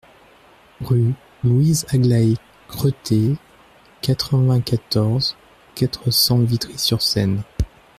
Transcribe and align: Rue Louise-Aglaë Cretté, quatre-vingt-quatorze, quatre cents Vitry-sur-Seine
Rue 0.83 1.13
Louise-Aglaë 1.43 2.33
Cretté, 2.67 3.37
quatre-vingt-quatorze, 4.01 5.35
quatre 5.75 6.09
cents 6.09 6.39
Vitry-sur-Seine 6.39 7.43